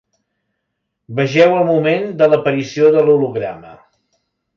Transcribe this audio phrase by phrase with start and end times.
[1.19, 3.75] Vegeu el moment de l’aparició de l’holograma.